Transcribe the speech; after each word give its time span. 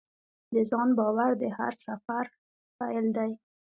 د 0.53 0.55
ځان 0.69 0.89
باور 0.97 1.31
د 1.41 1.43
هر 1.57 1.73
سفر 1.85 2.25
پیل 2.77 3.05
دی. 3.17 3.31